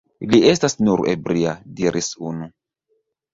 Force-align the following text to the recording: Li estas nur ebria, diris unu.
Li 0.29 0.37
estas 0.51 0.75
nur 0.87 1.03
ebria, 1.11 1.53
diris 1.81 2.11
unu. 2.31 2.49